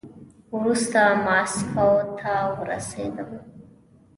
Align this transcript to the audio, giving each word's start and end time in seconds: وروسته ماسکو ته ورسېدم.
وروسته 0.55 0.99
ماسکو 1.25 1.89
ته 2.19 2.33
ورسېدم. 2.57 3.29